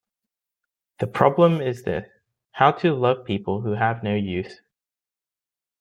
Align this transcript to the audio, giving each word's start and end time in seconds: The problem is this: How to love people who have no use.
The 0.97 1.05
problem 1.05 1.61
is 1.61 1.83
this: 1.83 2.09
How 2.53 2.71
to 2.71 2.95
love 2.95 3.23
people 3.23 3.61
who 3.61 3.73
have 3.73 4.01
no 4.01 4.15
use. 4.15 4.59